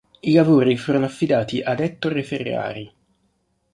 [0.21, 2.91] I lavori furono affidati ad Ettore Ferrari.